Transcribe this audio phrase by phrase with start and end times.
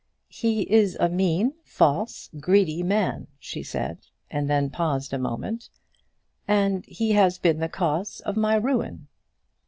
[0.31, 3.99] "He is a mean, false, greedy man," she said,
[4.31, 5.69] and then paused a moment;
[6.47, 9.09] "and he has been the cause of my ruin."